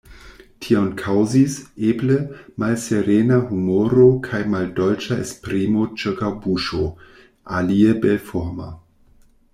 [0.67, 1.57] Tion kaŭzis,
[1.89, 2.17] eble,
[2.63, 6.83] malserena humoro kaj maldolĉa esprimo ĉirkaŭ buŝo,
[7.59, 8.73] alie belforma.